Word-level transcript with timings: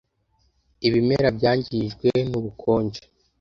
Ibimera 0.87 1.29
byangijwe 1.37 2.09
nubukonje. 2.29 3.01